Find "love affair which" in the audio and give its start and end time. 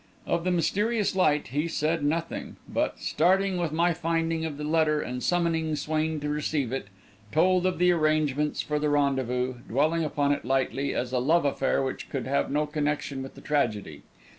11.19-12.09